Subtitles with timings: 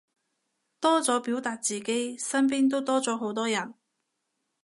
[0.79, 3.75] 多咗表達自己，身邊都多咗好多人